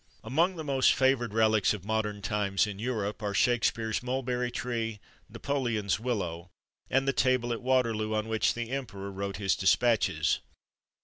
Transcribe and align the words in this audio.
Among 0.23 0.55
the 0.55 0.63
most 0.63 0.95
favourite 0.95 1.31
relics 1.31 1.75
of 1.75 1.85
modern 1.85 2.23
times, 2.23 2.65
in 2.65 2.79
Europe, 2.79 3.21
are 3.21 3.35
Shakspeare's 3.35 4.01
mulberry 4.01 4.49
tree, 4.49 4.99
Napoleon's 5.29 5.99
willow, 5.99 6.49
and 6.89 7.07
the 7.07 7.13
table 7.13 7.53
at 7.53 7.61
Waterloo 7.61 8.15
on 8.15 8.27
which 8.27 8.55
the 8.55 8.71
emperor 8.71 9.11
wrote 9.11 9.37
his 9.37 9.55
despatches. 9.55 10.39